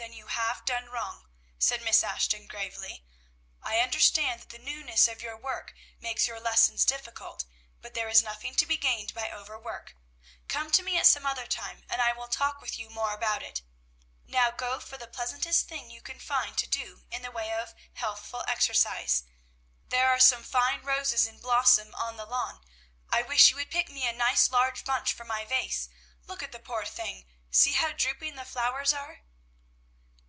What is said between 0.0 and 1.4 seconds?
"Then you have done wrong,"